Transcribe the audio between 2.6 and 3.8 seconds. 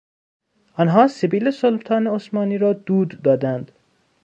دود دادند.